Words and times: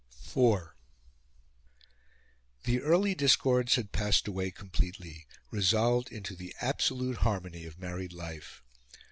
IV 0.35 0.69
The 2.63 2.81
early 2.81 3.13
discords 3.13 3.75
had 3.75 3.91
passed 3.91 4.27
away 4.27 4.49
completely 4.49 5.27
resolved 5.51 6.11
into 6.11 6.35
the 6.35 6.55
absolute 6.59 7.17
harmony 7.17 7.65
of 7.65 7.77
married 7.77 8.11
life. 8.11 8.63